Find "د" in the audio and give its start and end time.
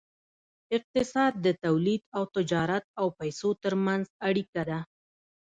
1.45-1.47